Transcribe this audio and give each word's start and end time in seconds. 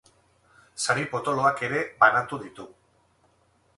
Sari 0.85 1.03
potoloak 1.11 1.63
ere 1.67 1.83
banatu 2.05 2.41
ditu. 2.47 2.67